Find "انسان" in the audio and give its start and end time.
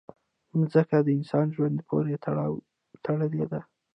1.17-1.47